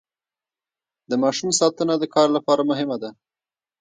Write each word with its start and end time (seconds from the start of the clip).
د 1.09 1.11
ماشوم 1.23 1.49
ساتنه 1.59 1.93
د 1.99 2.03
کار 2.15 2.27
لپاره 2.37 2.61
مهمه 2.71 2.97
ده. 3.01 3.09